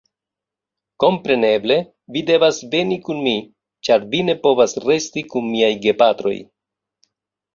Kompreneble, 1.03 1.75
vi 2.15 2.23
devas 2.29 2.61
veni 2.71 2.97
kun 3.09 3.21
mi, 3.27 3.33
ĉar 3.89 4.07
vi 4.15 4.23
ne 4.29 4.35
povas 4.47 4.73
resti 4.89 5.23
kun 5.35 5.47
miaj 5.51 5.71
gepatroj. 5.87 6.35